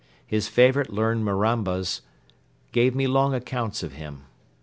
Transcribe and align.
His 0.25 0.47
favorite 0.47 0.89
learned 0.89 1.23
Marambas 1.25 2.01
gave 2.71 2.95
me 2.95 3.05
long 3.05 3.35
accounts 3.35 3.83
of 3.83 3.93
him. 3.93 4.23